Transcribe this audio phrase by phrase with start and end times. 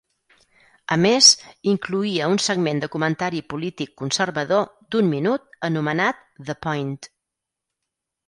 [0.93, 1.25] A més,
[1.73, 6.97] incloïa un segment de comentari polític conservador d'un minut anomenat "The Point".